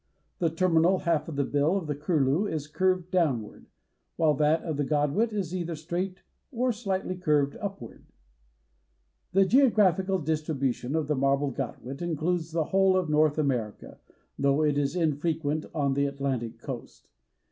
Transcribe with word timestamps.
The 0.39 0.49
terminal 0.49 0.97
half 1.01 1.27
of 1.29 1.35
the 1.35 1.43
bill 1.43 1.77
of 1.77 1.85
the 1.85 1.93
curlew 1.93 2.47
is 2.47 2.65
curved 2.65 3.11
downward, 3.11 3.67
while 4.15 4.33
that 4.33 4.63
of 4.63 4.77
the 4.77 4.83
Godwit 4.83 5.31
is 5.31 5.53
either 5.55 5.75
straight 5.75 6.23
or 6.51 6.71
slightly 6.71 7.15
curved 7.15 7.55
upward. 7.57 8.07
The 9.33 9.45
geographical 9.45 10.17
distribution 10.17 10.95
of 10.95 11.07
the 11.07 11.13
Marbled 11.13 11.53
Godwit 11.55 12.01
includes 12.01 12.51
the 12.51 12.63
whole 12.73 12.97
of 12.97 13.11
North 13.11 13.37
America, 13.37 13.99
though 14.39 14.63
it 14.63 14.75
is 14.79 14.95
infrequent 14.95 15.67
on 15.71 15.93
the 15.93 16.07
Atlantic 16.07 16.57
coast. 16.57 17.07